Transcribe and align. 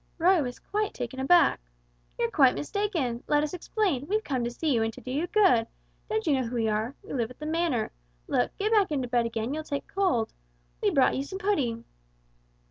Roy 0.17 0.41
was 0.41 0.57
quite 0.57 0.95
taken 0.95 1.19
aback. 1.19 1.59
"You're 2.17 2.31
quite 2.31 2.55
mistaken 2.55 3.23
let 3.27 3.43
us 3.43 3.53
explain 3.53 4.07
we've 4.07 4.23
come 4.23 4.43
to 4.43 4.49
see 4.49 4.73
you 4.73 4.81
and 4.81 4.91
do 4.91 5.11
you 5.11 5.27
good. 5.27 5.67
Don't 6.09 6.25
you 6.25 6.33
know 6.33 6.47
who 6.47 6.55
we 6.55 6.67
are? 6.67 6.95
We 7.03 7.13
live 7.13 7.29
at 7.29 7.37
the 7.37 7.45
Manor. 7.45 7.91
Look 8.25 8.57
get 8.57 8.71
back 8.71 8.91
into 8.91 9.07
bed 9.07 9.27
again, 9.27 9.53
you'll 9.53 9.63
take 9.63 9.85
cold. 9.87 10.33
We've 10.81 10.95
brought 10.95 11.15
you 11.15 11.21
some 11.23 11.37
pudding." 11.37 11.85